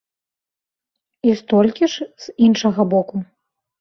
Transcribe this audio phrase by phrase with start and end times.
[1.29, 3.15] І столькі ж з іншага боку.